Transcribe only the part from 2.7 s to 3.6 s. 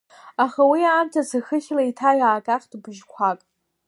быжьқәак.